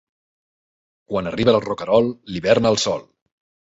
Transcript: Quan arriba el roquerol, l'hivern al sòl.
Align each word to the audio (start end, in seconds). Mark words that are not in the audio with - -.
Quan 1.13 1.31
arriba 1.33 1.55
el 1.59 1.63
roquerol, 1.69 2.13
l'hivern 2.35 2.75
al 2.75 2.85
sòl. 2.89 3.11